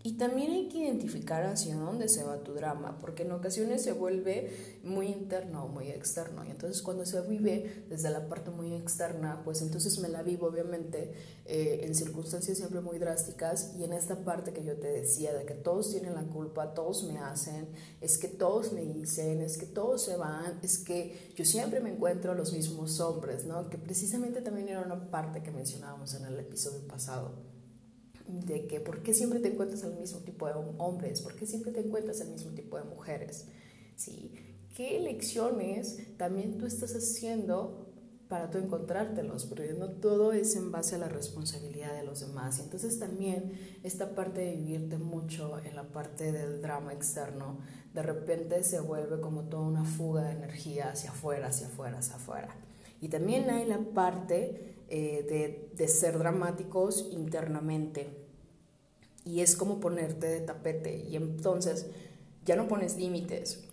y 0.04 0.12
también 0.12 0.52
hay 0.52 0.68
que 0.68 0.78
identificar 0.78 1.42
hacia 1.42 1.74
dónde 1.74 2.08
se 2.08 2.22
va 2.22 2.44
tu 2.44 2.54
drama, 2.54 2.98
porque 3.00 3.24
en 3.24 3.32
ocasiones 3.32 3.82
se 3.82 3.92
vuelve 3.92 4.78
muy 4.84 5.08
interno 5.08 5.64
o 5.64 5.68
muy 5.68 5.88
externo. 5.88 6.44
Y 6.44 6.50
entonces 6.50 6.82
cuando 6.82 7.04
se 7.04 7.20
vive 7.22 7.84
desde 7.88 8.08
la 8.10 8.28
parte 8.28 8.52
muy 8.52 8.74
externa, 8.74 9.42
pues 9.44 9.60
entonces 9.60 9.98
me 9.98 10.08
la 10.08 10.22
vivo 10.22 10.46
obviamente 10.46 11.12
eh, 11.46 11.80
en 11.82 11.96
circunstancias 11.96 12.58
siempre 12.58 12.80
muy 12.80 13.00
drásticas 13.00 13.74
y 13.76 13.82
en 13.82 13.92
esta 13.92 14.24
parte 14.24 14.52
que 14.52 14.64
yo 14.64 14.76
te 14.76 14.86
decía, 14.86 15.34
de 15.34 15.44
que 15.44 15.54
todos 15.54 15.90
tienen 15.90 16.14
la 16.14 16.22
culpa, 16.22 16.74
todos 16.74 17.02
me 17.02 17.18
hacen, 17.18 17.68
es 18.00 18.18
que 18.18 18.28
todos 18.28 18.72
me 18.72 18.82
dicen, 18.82 19.42
es 19.42 19.58
que 19.58 19.66
todos 19.66 20.04
se 20.04 20.16
van, 20.16 20.60
es 20.62 20.78
que 20.78 21.32
yo 21.34 21.44
siempre 21.44 21.80
me 21.80 21.90
encuentro 21.90 22.30
a 22.30 22.34
los 22.36 22.52
mismos 22.52 23.00
hombres, 23.00 23.46
¿no? 23.46 23.68
Que 23.68 23.78
precisamente 23.78 24.42
también 24.42 24.68
era 24.68 24.80
una 24.80 25.10
parte 25.10 25.42
que 25.42 25.50
mencionábamos 25.50 26.14
en 26.14 26.24
el 26.24 26.38
episodio 26.38 26.86
pasado 26.86 27.57
de 28.28 28.66
que 28.66 28.80
por 28.80 29.02
qué 29.02 29.14
siempre 29.14 29.40
te 29.40 29.49
encuentras 29.49 29.85
al 29.85 29.97
mismo 29.97 30.20
tipo 30.20 30.47
de 30.47 30.54
hombres, 30.78 31.23
por 31.23 31.35
qué 31.35 31.47
siempre 31.47 31.73
te 31.73 31.80
encuentras 31.80 32.20
al 32.20 32.28
mismo 32.28 32.52
tipo 32.52 32.76
de 32.76 32.85
mujeres, 32.85 33.47
¿sí? 33.97 34.35
¿Qué 34.76 34.99
elecciones 34.99 36.16
también 36.18 36.58
tú 36.58 36.66
estás 36.66 36.94
haciendo 36.94 37.87
para 38.28 38.50
tú 38.50 38.58
encontrártelos? 38.58 39.47
Porque 39.47 39.73
no 39.73 39.88
todo 39.88 40.32
es 40.32 40.54
en 40.56 40.70
base 40.70 40.94
a 40.94 40.99
la 40.99 41.08
responsabilidad 41.08 41.94
de 41.94 42.04
los 42.04 42.20
demás. 42.20 42.58
Y 42.58 42.62
entonces 42.62 42.99
también 42.99 43.54
esta 43.82 44.14
parte 44.14 44.42
de 44.42 44.56
vivirte 44.56 44.99
mucho 44.99 45.58
en 45.64 45.75
la 45.75 45.85
parte 45.85 46.30
del 46.30 46.61
drama 46.61 46.92
externo, 46.92 47.58
de 47.94 48.02
repente 48.02 48.62
se 48.62 48.78
vuelve 48.78 49.20
como 49.20 49.44
toda 49.44 49.62
una 49.62 49.85
fuga 49.85 50.23
de 50.23 50.32
energía 50.32 50.90
hacia 50.90 51.11
afuera, 51.11 51.49
hacia 51.49 51.66
afuera, 51.66 51.99
hacia 51.99 52.16
afuera. 52.16 52.54
Y 53.00 53.08
también 53.08 53.49
hay 53.50 53.66
la 53.66 53.78
parte 53.78 54.77
eh, 54.88 55.26
de, 55.28 55.71
de, 55.76 55.88
ser 55.88 56.18
dramáticos 56.18 57.09
internamente. 57.12 58.09
Y 59.25 59.40
es 59.40 59.57
como 59.57 59.80
ponerte 59.80 60.26
de 60.26 60.40
tapete. 60.40 61.04
Y 61.09 61.16
entonces 61.16 61.87
ya 62.45 62.57
no 62.57 62.68
pones 62.68 62.97
límites. 62.97 63.64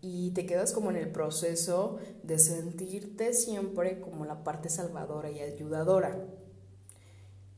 Y 0.00 0.30
te 0.30 0.46
quedas 0.46 0.72
como 0.72 0.90
en 0.90 0.96
el 0.96 1.10
proceso 1.10 1.98
de 2.22 2.38
sentirte 2.38 3.32
siempre 3.32 4.00
como 4.00 4.24
la 4.24 4.44
parte 4.44 4.68
salvadora 4.68 5.30
y 5.30 5.40
ayudadora. 5.40 6.16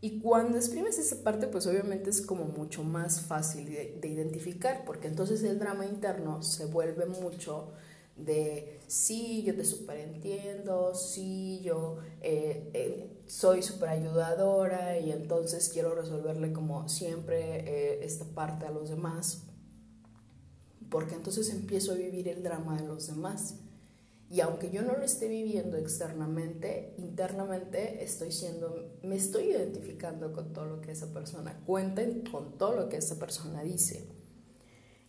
Y 0.00 0.20
cuando 0.20 0.56
exprimes 0.56 0.98
esa 0.98 1.22
parte, 1.24 1.48
pues 1.48 1.66
obviamente 1.66 2.08
es 2.08 2.22
como 2.22 2.44
mucho 2.44 2.84
más 2.84 3.20
fácil 3.20 3.66
de, 3.66 3.98
de 4.00 4.08
identificar, 4.08 4.84
porque 4.86 5.08
entonces 5.08 5.42
el 5.42 5.58
drama 5.58 5.86
interno 5.86 6.42
se 6.42 6.66
vuelve 6.66 7.06
mucho 7.06 7.72
de 8.18 8.80
sí, 8.86 9.42
yo 9.44 9.54
te 9.54 9.64
superentiendo, 9.64 10.94
sí, 10.94 11.60
yo 11.62 11.98
eh, 12.20 12.70
eh, 12.74 13.22
soy 13.26 13.62
súper 13.62 13.90
ayudadora 13.90 14.98
y 14.98 15.12
entonces 15.12 15.70
quiero 15.72 15.94
resolverle 15.94 16.52
como 16.52 16.88
siempre 16.88 17.60
eh, 17.60 18.04
esta 18.04 18.24
parte 18.24 18.66
a 18.66 18.70
los 18.70 18.90
demás, 18.90 19.44
porque 20.90 21.14
entonces 21.14 21.50
empiezo 21.50 21.92
a 21.92 21.96
vivir 21.96 22.28
el 22.28 22.42
drama 22.42 22.80
de 22.80 22.88
los 22.88 23.06
demás. 23.06 23.56
Y 24.30 24.42
aunque 24.42 24.70
yo 24.70 24.82
no 24.82 24.92
lo 24.92 25.04
esté 25.04 25.26
viviendo 25.26 25.78
externamente, 25.78 26.94
internamente 26.98 28.04
estoy 28.04 28.30
siendo, 28.30 28.98
me 29.02 29.16
estoy 29.16 29.44
identificando 29.44 30.34
con 30.34 30.52
todo 30.52 30.66
lo 30.66 30.80
que 30.82 30.92
esa 30.92 31.14
persona 31.14 31.62
cuenta, 31.64 32.02
con 32.30 32.58
todo 32.58 32.76
lo 32.76 32.88
que 32.90 32.98
esa 32.98 33.18
persona 33.18 33.62
dice. 33.62 34.06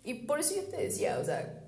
Y 0.05 0.25
por 0.25 0.39
eso 0.39 0.55
yo 0.55 0.63
te 0.63 0.77
decía, 0.77 1.19
o 1.19 1.25
sea, 1.25 1.58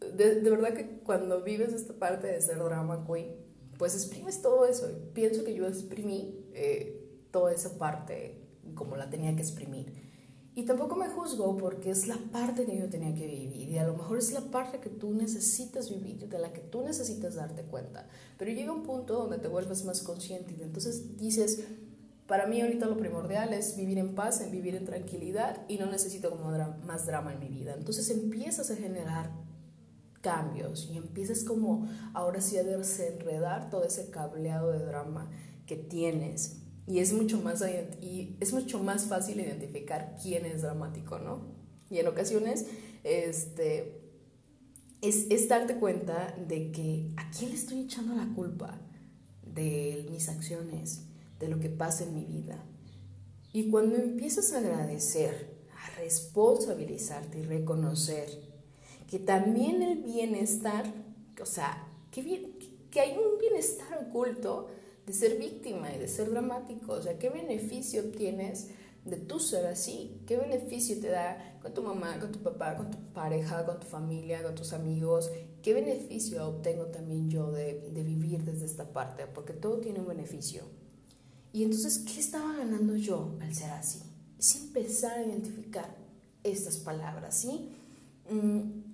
de, 0.00 0.50
verdad 0.50 0.74
que 0.74 1.00
cuando 1.00 1.42
vives 1.42 1.72
esta 1.72 1.94
parte 1.94 2.26
de 2.26 2.40
ser 2.40 2.58
drama 2.58 3.06
queen, 3.06 3.36
pues 3.78 3.94
exprimes 3.94 4.42
todo 4.42 4.66
eso. 4.66 4.86
Pienso 5.14 5.44
que 5.44 5.54
yo 5.54 5.66
exprimí 5.66 6.46
eh, 6.54 7.00
toda 7.30 7.52
esa 7.52 7.78
parte 7.78 8.40
como 8.74 8.96
la 8.96 9.10
tenía 9.10 9.34
que 9.34 9.42
exprimir. 9.42 10.10
Y 10.54 10.64
tampoco 10.64 10.96
me 10.96 11.08
juzgo 11.08 11.56
porque 11.56 11.90
es 11.90 12.08
la 12.08 12.18
parte 12.32 12.66
que 12.66 12.76
yo 12.76 12.88
tenía 12.88 13.14
que 13.14 13.26
vivir 13.26 13.68
y 13.68 13.78
a 13.78 13.86
lo 13.86 13.94
mejor 13.94 14.18
es 14.18 14.32
la 14.32 14.40
parte 14.50 14.80
que 14.80 14.90
tú 14.90 15.14
necesitas 15.14 15.90
vivir, 15.90 16.28
de 16.28 16.38
la 16.38 16.52
que 16.52 16.60
tú 16.60 16.82
necesitas 16.82 17.36
darte 17.36 17.62
cuenta. 17.62 18.08
Pero 18.36 18.50
llega 18.50 18.72
un 18.72 18.82
punto 18.82 19.14
donde 19.14 19.38
te 19.38 19.48
vuelves 19.48 19.84
más 19.84 20.02
consciente 20.02 20.54
y 20.58 20.62
entonces 20.62 21.16
dices, 21.16 21.64
para 22.26 22.46
mí 22.46 22.60
ahorita 22.60 22.86
lo 22.86 22.96
primordial 22.96 23.54
es 23.54 23.76
vivir 23.76 23.98
en 23.98 24.14
paz, 24.14 24.40
en 24.40 24.50
vivir 24.50 24.74
en 24.74 24.84
tranquilidad 24.84 25.64
y 25.68 25.78
no 25.78 25.86
necesito 25.86 26.30
como 26.30 26.50
más 26.84 27.06
drama 27.06 27.32
en 27.32 27.38
mi 27.38 27.48
vida. 27.48 27.74
Entonces 27.76 28.10
empiezas 28.10 28.70
a 28.72 28.76
generar 28.76 29.30
cambios 30.20 30.88
y 30.92 30.96
empiezas 30.96 31.44
como 31.44 31.88
ahora 32.12 32.40
sí 32.40 32.58
a 32.58 32.64
desenredar 32.64 33.70
todo 33.70 33.84
ese 33.84 34.10
cableado 34.10 34.70
de 34.72 34.84
drama 34.84 35.30
que 35.66 35.76
tienes 35.76 36.60
y 36.86 36.98
es 36.98 37.12
mucho 37.12 37.40
más 37.40 37.62
y 38.00 38.36
es 38.40 38.52
mucho 38.52 38.82
más 38.82 39.04
fácil 39.04 39.40
identificar 39.40 40.16
quién 40.20 40.44
es 40.44 40.62
dramático, 40.62 41.18
¿no? 41.18 41.54
Y 41.88 41.98
en 41.98 42.08
ocasiones 42.08 42.66
este 43.04 44.00
es, 45.00 45.26
es 45.30 45.48
darte 45.48 45.76
cuenta 45.76 46.34
de 46.48 46.72
que 46.72 47.12
a 47.16 47.30
quién 47.30 47.50
le 47.50 47.56
estoy 47.56 47.82
echando 47.82 48.14
la 48.14 48.28
culpa 48.34 48.80
de 49.42 50.06
mis 50.10 50.28
acciones, 50.28 51.02
de 51.38 51.48
lo 51.48 51.60
que 51.60 51.70
pasa 51.70 52.04
en 52.04 52.14
mi 52.14 52.24
vida. 52.24 52.64
Y 53.52 53.70
cuando 53.70 53.96
empiezas 53.96 54.52
a 54.52 54.58
agradecer, 54.58 55.66
a 55.72 56.00
responsabilizarte 56.00 57.38
y 57.38 57.42
reconocer 57.42 58.49
que 59.10 59.18
también 59.18 59.82
el 59.82 59.98
bienestar, 59.98 60.84
o 61.40 61.46
sea, 61.46 61.86
que, 62.10 62.22
bien, 62.22 62.58
que 62.90 63.00
hay 63.00 63.18
un 63.18 63.38
bienestar 63.38 64.06
oculto 64.08 64.68
de 65.06 65.12
ser 65.12 65.36
víctima 65.38 65.92
y 65.92 65.98
de 65.98 66.08
ser 66.08 66.30
dramático, 66.30 66.92
o 66.92 67.02
sea, 67.02 67.18
¿qué 67.18 67.28
beneficio 67.28 68.02
obtienes 68.02 68.68
de 69.04 69.16
tú 69.16 69.38
ser 69.40 69.66
así. 69.66 70.20
¿Qué 70.26 70.36
beneficio 70.36 70.98
te 71.00 71.08
da 71.08 71.58
con 71.62 71.72
tu 71.72 71.82
mamá, 71.82 72.18
con 72.18 72.32
tu 72.32 72.40
papá, 72.40 72.76
con 72.76 72.90
tu 72.90 72.98
pareja, 73.12 73.64
con 73.64 73.80
tu 73.80 73.86
familia, 73.86 74.42
con 74.42 74.54
tus 74.54 74.72
amigos? 74.72 75.30
¿Qué 75.62 75.74
beneficio 75.74 76.46
obtengo 76.46 76.86
también 76.86 77.28
yo 77.30 77.50
de, 77.50 77.90
de 77.92 78.02
vivir 78.02 78.44
desde 78.44 78.66
esta 78.66 78.92
parte? 78.92 79.26
Porque 79.26 79.52
todo 79.52 79.78
tiene 79.78 80.00
un 80.00 80.08
beneficio. 80.08 80.64
Y 81.52 81.64
entonces, 81.64 81.98
¿qué 82.00 82.20
estaba 82.20 82.56
ganando 82.56 82.96
yo 82.96 83.36
al 83.40 83.54
ser 83.54 83.70
así? 83.70 84.00
Es 84.38 84.56
empezar 84.56 85.18
a 85.18 85.26
identificar 85.26 85.96
estas 86.44 86.76
palabras, 86.76 87.34
¿sí? 87.34 87.70
Mm, 88.30 88.89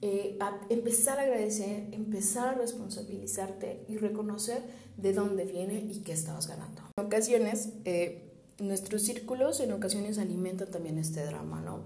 eh, 0.00 0.38
empezar 0.68 1.18
a 1.18 1.22
agradecer, 1.22 1.88
empezar 1.92 2.48
a 2.48 2.54
responsabilizarte 2.54 3.84
y 3.88 3.96
reconocer 3.96 4.62
de 4.96 5.12
dónde 5.12 5.44
viene 5.44 5.80
y 5.80 6.00
qué 6.00 6.12
estabas 6.12 6.46
ganando. 6.46 6.82
En 6.96 7.06
ocasiones, 7.06 7.70
eh, 7.84 8.32
nuestros 8.58 9.02
círculos 9.02 9.60
en 9.60 9.72
ocasiones 9.72 10.18
alimentan 10.18 10.70
también 10.70 10.98
este 10.98 11.24
drama, 11.24 11.60
¿no? 11.60 11.82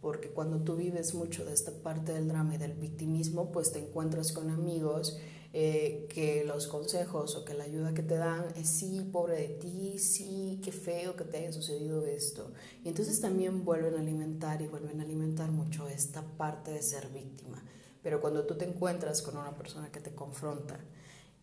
Porque 0.00 0.28
cuando 0.28 0.58
tú 0.60 0.76
vives 0.76 1.14
mucho 1.14 1.44
de 1.44 1.52
esta 1.52 1.72
parte 1.72 2.12
del 2.12 2.28
drama 2.28 2.54
y 2.54 2.58
del 2.58 2.72
victimismo, 2.72 3.52
pues 3.52 3.72
te 3.72 3.80
encuentras 3.80 4.32
con 4.32 4.48
amigos 4.50 5.18
eh, 5.52 6.06
que 6.08 6.44
los 6.44 6.68
consejos 6.68 7.34
o 7.34 7.44
que 7.44 7.54
la 7.54 7.64
ayuda 7.64 7.92
que 7.92 8.02
te 8.02 8.14
dan 8.14 8.46
es 8.56 8.68
sí, 8.68 9.08
pobre 9.12 9.36
de 9.36 9.48
ti, 9.48 9.98
sí, 9.98 10.60
qué 10.62 10.70
feo 10.70 11.16
que 11.16 11.24
te 11.24 11.38
haya 11.38 11.52
sucedido 11.52 12.06
esto. 12.06 12.52
Y 12.84 12.88
entonces 12.88 13.20
también 13.20 13.64
vuelven 13.64 13.94
a 13.94 14.00
alimentar 14.00 14.62
y 14.62 14.68
vuelven 14.68 15.00
a 15.00 15.02
alimentar 15.02 15.50
mucho 15.50 15.88
esta 15.88 16.22
parte 16.22 16.70
de 16.70 16.82
ser 16.82 17.08
víctima. 17.08 17.62
Pero 18.02 18.20
cuando 18.20 18.46
tú 18.46 18.56
te 18.56 18.64
encuentras 18.64 19.22
con 19.22 19.36
una 19.36 19.56
persona 19.56 19.90
que 19.90 20.00
te 20.00 20.14
confronta 20.14 20.78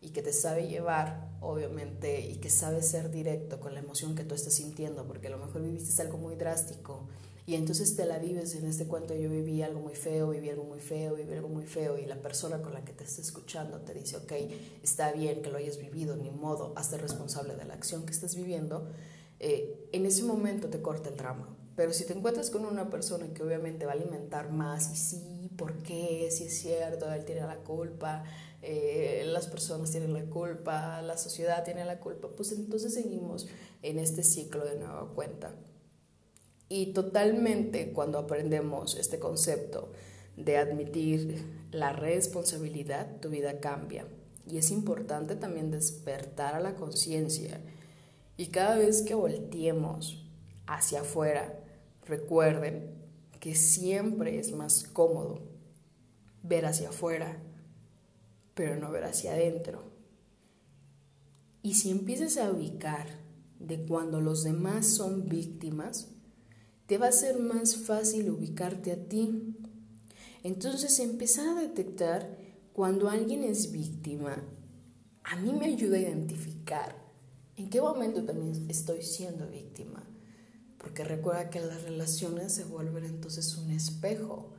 y 0.01 0.11
que 0.11 0.21
te 0.21 0.31
sabe 0.31 0.67
llevar, 0.67 1.29
obviamente, 1.41 2.21
y 2.21 2.37
que 2.37 2.49
sabe 2.49 2.83
ser 2.83 3.11
directo 3.11 3.59
con 3.59 3.73
la 3.73 3.81
emoción 3.81 4.15
que 4.15 4.23
tú 4.23 4.35
estás 4.35 4.53
sintiendo, 4.53 5.05
porque 5.05 5.27
a 5.27 5.31
lo 5.31 5.37
mejor 5.37 5.63
viviste 5.63 6.01
algo 6.01 6.17
muy 6.17 6.35
drástico 6.35 7.07
y 7.47 7.55
entonces 7.55 7.95
te 7.95 8.05
la 8.05 8.19
vives 8.19 8.55
en 8.55 8.65
este 8.65 8.87
cuento, 8.87 9.15
yo 9.15 9.29
viví 9.29 9.61
algo 9.61 9.79
muy 9.79 9.95
feo, 9.95 10.31
viví 10.31 10.49
algo 10.49 10.65
muy 10.65 10.81
feo, 10.81 11.15
viví 11.15 11.31
algo 11.31 11.47
muy 11.47 11.65
feo, 11.65 11.97
y 11.97 12.05
la 12.05 12.21
persona 12.21 12.61
con 12.61 12.73
la 12.73 12.83
que 12.83 12.91
te 12.91 13.05
está 13.05 13.21
escuchando 13.21 13.79
te 13.79 13.93
dice, 13.93 14.17
ok, 14.17 14.33
está 14.83 15.13
bien 15.13 15.41
que 15.41 15.49
lo 15.49 15.57
hayas 15.57 15.77
vivido, 15.77 16.17
ni 16.17 16.29
modo, 16.29 16.73
hazte 16.75 16.97
responsable 16.97 17.55
de 17.55 17.63
la 17.63 17.73
acción 17.73 18.05
que 18.05 18.11
estás 18.11 18.35
viviendo, 18.35 18.89
eh, 19.39 19.87
en 19.93 20.05
ese 20.05 20.23
momento 20.23 20.67
te 20.67 20.81
corta 20.81 21.07
el 21.07 21.15
drama. 21.15 21.57
Pero 21.77 21.93
si 21.93 22.03
te 22.03 22.11
encuentras 22.11 22.49
con 22.49 22.65
una 22.65 22.89
persona 22.89 23.33
que 23.33 23.43
obviamente 23.43 23.85
va 23.85 23.93
a 23.93 23.95
alimentar 23.95 24.51
más, 24.51 24.91
y 24.91 24.97
sí, 24.97 25.49
¿por 25.55 25.77
qué? 25.83 26.27
Si 26.31 26.43
es 26.43 26.59
cierto, 26.59 27.09
él 27.13 27.23
tiene 27.23 27.41
la 27.41 27.63
culpa, 27.63 28.25
eh, 28.61 29.23
las 29.25 29.47
personas 29.47 29.89
tienen 29.91 30.11
la 30.11 30.25
culpa, 30.25 31.01
la 31.01 31.17
sociedad 31.17 31.63
tiene 31.63 31.85
la 31.85 32.01
culpa, 32.01 32.27
pues 32.27 32.51
entonces 32.51 32.93
seguimos 32.93 33.47
en 33.83 33.99
este 33.99 34.23
ciclo 34.23 34.65
de 34.65 34.75
nueva 34.75 35.13
cuenta. 35.15 35.55
Y 36.69 36.87
totalmente 36.93 37.93
cuando 37.93 38.19
aprendemos 38.19 38.95
este 38.95 39.19
concepto 39.19 39.91
de 40.35 40.57
admitir 40.57 41.45
la 41.71 41.93
responsabilidad, 41.93 43.19
tu 43.19 43.29
vida 43.29 43.59
cambia. 43.59 44.05
Y 44.45 44.57
es 44.57 44.71
importante 44.71 45.35
también 45.35 45.71
despertar 45.71 46.55
a 46.55 46.59
la 46.59 46.75
conciencia. 46.75 47.59
Y 48.37 48.47
cada 48.47 48.77
vez 48.77 49.01
que 49.01 49.15
volteemos 49.15 50.25
hacia 50.67 51.01
afuera, 51.01 51.59
recuerden 52.05 52.95
que 53.39 53.55
siempre 53.55 54.39
es 54.39 54.51
más 54.51 54.83
cómodo 54.83 55.39
ver 56.43 56.65
hacia 56.65 56.89
afuera, 56.89 57.37
pero 58.53 58.75
no 58.75 58.91
ver 58.91 59.03
hacia 59.03 59.33
adentro. 59.33 59.83
Y 61.61 61.75
si 61.75 61.91
empiezas 61.91 62.37
a 62.37 62.51
ubicar 62.51 63.07
de 63.59 63.85
cuando 63.85 64.21
los 64.21 64.43
demás 64.43 64.85
son 64.85 65.27
víctimas, 65.27 66.09
te 66.87 66.97
va 66.97 67.07
a 67.07 67.11
ser 67.11 67.37
más 67.37 67.75
fácil 67.75 68.29
ubicarte 68.29 68.91
a 68.91 69.07
ti. 69.07 69.55
Entonces 70.43 70.99
empezar 70.99 71.49
a 71.49 71.61
detectar 71.61 72.37
cuando 72.73 73.09
alguien 73.09 73.43
es 73.43 73.71
víctima, 73.71 74.41
a 75.23 75.35
mí 75.35 75.51
me 75.51 75.65
ayuda 75.65 75.97
a 75.97 76.01
identificar 76.01 76.95
en 77.57 77.69
qué 77.69 77.81
momento 77.81 78.23
también 78.23 78.69
estoy 78.69 79.01
siendo 79.01 79.47
víctima. 79.49 80.03
Porque 80.77 81.03
recuerda 81.03 81.49
que 81.49 81.59
las 81.59 81.83
relaciones 81.83 82.53
se 82.53 82.63
vuelven 82.63 83.03
entonces 83.03 83.57
un 83.57 83.71
espejo. 83.71 84.53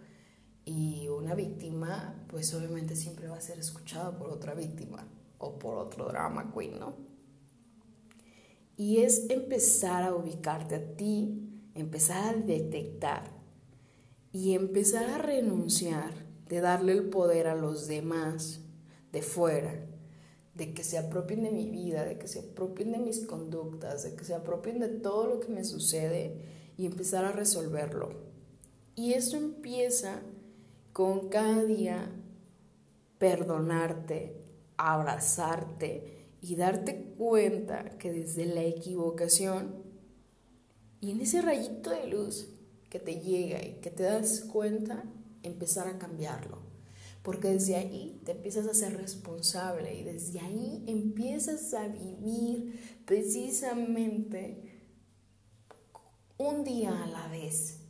Y 0.64 1.08
una 1.08 1.34
víctima, 1.34 2.26
pues 2.28 2.52
obviamente 2.52 2.94
siempre 2.94 3.28
va 3.28 3.38
a 3.38 3.40
ser 3.40 3.58
escuchada 3.58 4.18
por 4.18 4.28
otra 4.28 4.52
víctima 4.52 5.08
o 5.38 5.58
por 5.58 5.78
otro 5.78 6.08
drama 6.08 6.52
queen, 6.52 6.78
¿no? 6.78 6.94
Y 8.76 8.98
es 8.98 9.30
empezar 9.30 10.02
a 10.02 10.14
ubicarte 10.14 10.74
a 10.74 10.96
ti 10.96 11.47
empezar 11.80 12.34
a 12.34 12.38
detectar 12.38 13.30
y 14.32 14.54
empezar 14.54 15.08
a 15.10 15.18
renunciar 15.18 16.12
de 16.48 16.60
darle 16.60 16.92
el 16.92 17.08
poder 17.08 17.46
a 17.46 17.54
los 17.54 17.86
demás 17.86 18.60
de 19.12 19.22
fuera, 19.22 19.86
de 20.54 20.74
que 20.74 20.82
se 20.82 20.98
apropien 20.98 21.44
de 21.44 21.50
mi 21.50 21.70
vida, 21.70 22.04
de 22.04 22.18
que 22.18 22.26
se 22.26 22.40
apropien 22.40 22.92
de 22.92 22.98
mis 22.98 23.26
conductas, 23.26 24.02
de 24.02 24.14
que 24.14 24.24
se 24.24 24.34
apropien 24.34 24.80
de 24.80 24.88
todo 24.88 25.26
lo 25.26 25.40
que 25.40 25.48
me 25.48 25.64
sucede 25.64 26.42
y 26.76 26.86
empezar 26.86 27.24
a 27.24 27.32
resolverlo. 27.32 28.10
Y 28.94 29.12
eso 29.12 29.36
empieza 29.36 30.20
con 30.92 31.28
cada 31.28 31.64
día 31.64 32.10
perdonarte, 33.18 34.36
abrazarte 34.76 36.26
y 36.40 36.56
darte 36.56 37.14
cuenta 37.16 37.90
que 37.98 38.12
desde 38.12 38.46
la 38.46 38.62
equivocación 38.62 39.87
y 41.00 41.10
en 41.10 41.20
ese 41.20 41.42
rayito 41.42 41.90
de 41.90 42.06
luz 42.08 42.48
que 42.90 42.98
te 42.98 43.20
llega 43.20 43.64
y 43.64 43.80
que 43.80 43.90
te 43.90 44.02
das 44.02 44.40
cuenta, 44.40 45.04
empezar 45.42 45.88
a 45.88 45.98
cambiarlo. 45.98 46.58
Porque 47.22 47.48
desde 47.48 47.76
ahí 47.76 48.20
te 48.24 48.32
empiezas 48.32 48.66
a 48.66 48.74
ser 48.74 48.96
responsable 48.96 49.94
y 49.94 50.04
desde 50.04 50.40
ahí 50.40 50.84
empiezas 50.86 51.74
a 51.74 51.88
vivir 51.88 53.02
precisamente 53.04 54.78
un 56.38 56.64
día 56.64 57.02
a 57.02 57.06
la 57.06 57.28
vez. 57.28 57.80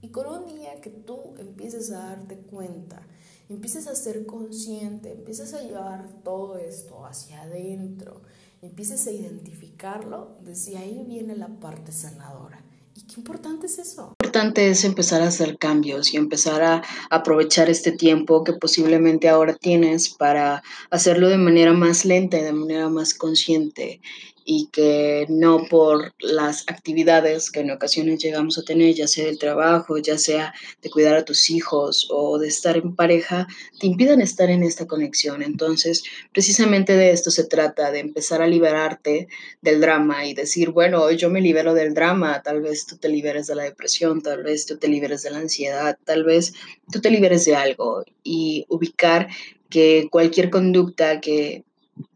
Y 0.00 0.10
con 0.10 0.26
un 0.26 0.46
día 0.46 0.80
que 0.80 0.90
tú 0.90 1.34
empieces 1.38 1.90
a 1.90 1.98
darte 1.98 2.38
cuenta, 2.38 3.06
empiezas 3.48 3.86
a 3.86 3.94
ser 3.94 4.24
consciente, 4.24 5.12
empiezas 5.12 5.52
a 5.54 5.62
llevar 5.62 6.22
todo 6.22 6.58
esto 6.58 7.04
hacia 7.04 7.42
adentro, 7.42 8.22
empieces 8.66 9.06
a 9.06 9.10
identificarlo, 9.10 10.38
desde 10.42 10.76
ahí 10.76 11.04
viene 11.06 11.36
la 11.36 11.48
parte 11.48 11.92
sanadora. 11.92 12.62
¿Y 12.94 13.02
qué 13.02 13.14
importante 13.18 13.66
es 13.66 13.78
eso? 13.78 14.14
Importante 14.22 14.70
es 14.70 14.84
empezar 14.84 15.20
a 15.20 15.28
hacer 15.28 15.58
cambios 15.58 16.14
y 16.14 16.16
empezar 16.16 16.62
a 16.62 16.82
aprovechar 17.10 17.68
este 17.68 17.92
tiempo 17.92 18.42
que 18.42 18.54
posiblemente 18.54 19.28
ahora 19.28 19.54
tienes 19.54 20.08
para 20.08 20.62
hacerlo 20.90 21.28
de 21.28 21.36
manera 21.36 21.74
más 21.74 22.04
lenta 22.04 22.38
y 22.38 22.42
de 22.42 22.52
manera 22.52 22.88
más 22.88 23.12
consciente 23.12 24.00
y 24.48 24.68
que 24.68 25.26
no 25.28 25.66
por 25.68 26.14
las 26.20 26.62
actividades 26.68 27.50
que 27.50 27.60
en 27.60 27.72
ocasiones 27.72 28.22
llegamos 28.22 28.56
a 28.56 28.62
tener, 28.62 28.94
ya 28.94 29.08
sea 29.08 29.26
del 29.26 29.40
trabajo, 29.40 29.98
ya 29.98 30.18
sea 30.18 30.54
de 30.80 30.88
cuidar 30.88 31.16
a 31.16 31.24
tus 31.24 31.50
hijos 31.50 32.06
o 32.10 32.38
de 32.38 32.46
estar 32.46 32.76
en 32.76 32.94
pareja, 32.94 33.48
te 33.80 33.88
impidan 33.88 34.20
estar 34.20 34.48
en 34.48 34.62
esta 34.62 34.86
conexión. 34.86 35.42
Entonces, 35.42 36.04
precisamente 36.32 36.94
de 36.94 37.10
esto 37.10 37.32
se 37.32 37.42
trata, 37.42 37.90
de 37.90 37.98
empezar 37.98 38.40
a 38.40 38.46
liberarte 38.46 39.26
del 39.62 39.80
drama 39.80 40.24
y 40.26 40.34
decir, 40.34 40.70
bueno, 40.70 41.10
yo 41.10 41.28
me 41.28 41.40
libero 41.40 41.74
del 41.74 41.92
drama, 41.92 42.40
tal 42.44 42.62
vez 42.62 42.86
tú 42.86 42.98
te 42.98 43.08
liberes 43.08 43.48
de 43.48 43.56
la 43.56 43.64
depresión, 43.64 44.22
tal 44.22 44.44
vez 44.44 44.64
tú 44.64 44.78
te 44.78 44.86
liberes 44.86 45.24
de 45.24 45.30
la 45.32 45.38
ansiedad, 45.38 45.98
tal 46.04 46.22
vez 46.22 46.54
tú 46.92 47.00
te 47.00 47.10
liberes 47.10 47.44
de 47.46 47.56
algo 47.56 48.04
y 48.22 48.64
ubicar 48.68 49.26
que 49.68 50.06
cualquier 50.08 50.50
conducta 50.50 51.20
que 51.20 51.64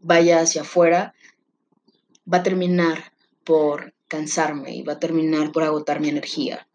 vaya 0.01 0.39
hacia 0.39 0.61
afuera, 0.61 1.13
va 2.31 2.39
a 2.39 2.43
terminar 2.43 3.11
por 3.43 3.93
cansarme 4.07 4.75
y 4.75 4.83
va 4.83 4.93
a 4.93 4.99
terminar 4.99 5.51
por 5.51 5.63
agotar 5.63 5.99
mi 5.99 6.09
energía. 6.09 6.67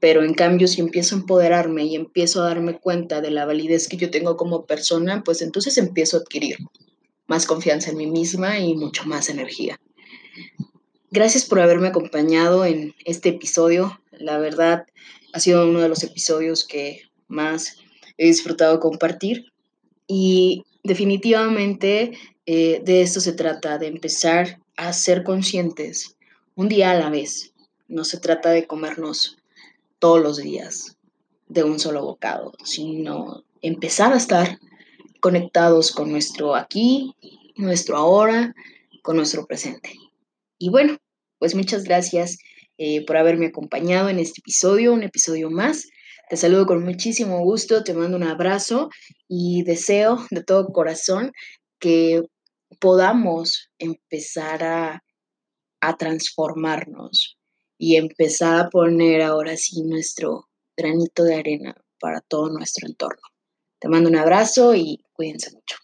Pero 0.00 0.22
en 0.22 0.34
cambio, 0.34 0.68
si 0.68 0.80
empiezo 0.80 1.14
a 1.14 1.18
empoderarme 1.18 1.84
y 1.84 1.94
empiezo 1.94 2.42
a 2.42 2.48
darme 2.48 2.78
cuenta 2.78 3.20
de 3.20 3.30
la 3.30 3.46
validez 3.46 3.88
que 3.88 3.96
yo 3.96 4.10
tengo 4.10 4.36
como 4.36 4.66
persona, 4.66 5.22
pues 5.24 5.40
entonces 5.40 5.78
empiezo 5.78 6.16
a 6.16 6.20
adquirir 6.20 6.56
más 7.26 7.46
confianza 7.46 7.90
en 7.90 7.96
mí 7.96 8.06
misma 8.06 8.58
y 8.58 8.74
mucho 8.74 9.04
más 9.04 9.28
energía. 9.28 9.80
Gracias 11.10 11.44
por 11.44 11.60
haberme 11.60 11.88
acompañado 11.88 12.64
en 12.64 12.94
este 13.04 13.30
episodio. 13.30 14.00
La 14.10 14.38
verdad, 14.38 14.84
ha 15.32 15.40
sido 15.40 15.68
uno 15.68 15.80
de 15.80 15.88
los 15.88 16.02
episodios 16.02 16.64
que 16.64 17.02
más 17.28 17.76
he 18.18 18.26
disfrutado 18.26 18.80
compartir 18.80 19.46
y 20.06 20.64
definitivamente 20.82 22.18
eh, 22.46 22.82
de 22.84 23.02
esto 23.02 23.20
se 23.20 23.32
trata, 23.32 23.78
de 23.78 23.86
empezar 23.86 24.60
a 24.76 24.92
ser 24.92 25.24
conscientes 25.24 26.16
un 26.54 26.68
día 26.68 26.90
a 26.90 26.94
la 26.94 27.10
vez. 27.10 27.52
No 27.88 28.04
se 28.04 28.18
trata 28.18 28.50
de 28.50 28.66
comernos 28.66 29.36
todos 29.98 30.22
los 30.22 30.38
días 30.38 30.96
de 31.48 31.64
un 31.64 31.78
solo 31.78 32.02
bocado, 32.02 32.52
sino 32.64 33.44
empezar 33.62 34.12
a 34.12 34.16
estar 34.16 34.58
conectados 35.20 35.92
con 35.92 36.10
nuestro 36.10 36.54
aquí, 36.54 37.14
nuestro 37.56 37.96
ahora, 37.96 38.54
con 39.02 39.16
nuestro 39.16 39.46
presente. 39.46 39.92
Y 40.58 40.70
bueno, 40.70 40.98
pues 41.38 41.54
muchas 41.54 41.84
gracias 41.84 42.38
eh, 42.78 43.04
por 43.06 43.16
haberme 43.16 43.46
acompañado 43.46 44.08
en 44.08 44.18
este 44.18 44.40
episodio, 44.40 44.92
un 44.92 45.02
episodio 45.02 45.50
más. 45.50 45.88
Te 46.28 46.36
saludo 46.36 46.66
con 46.66 46.82
muchísimo 46.82 47.40
gusto, 47.40 47.84
te 47.84 47.94
mando 47.94 48.16
un 48.16 48.24
abrazo 48.24 48.90
y 49.28 49.62
deseo 49.62 50.26
de 50.30 50.42
todo 50.42 50.72
corazón 50.72 51.32
que 51.78 52.22
podamos 52.80 53.70
empezar 53.78 54.62
a, 54.64 55.04
a 55.80 55.96
transformarnos 55.96 57.38
y 57.78 57.96
empezar 57.96 58.66
a 58.66 58.70
poner 58.70 59.22
ahora 59.22 59.56
sí 59.56 59.82
nuestro 59.82 60.48
granito 60.76 61.24
de 61.24 61.36
arena 61.36 61.74
para 62.00 62.20
todo 62.20 62.50
nuestro 62.50 62.86
entorno. 62.86 63.22
Te 63.80 63.88
mando 63.88 64.08
un 64.08 64.16
abrazo 64.16 64.74
y 64.74 65.04
cuídense 65.12 65.52
mucho. 65.52 65.83